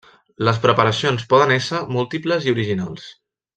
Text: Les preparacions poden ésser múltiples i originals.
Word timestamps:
Les 0.47 0.61
preparacions 0.63 1.27
poden 1.35 1.53
ésser 1.57 1.83
múltiples 1.99 2.49
i 2.51 2.57
originals. 2.57 3.07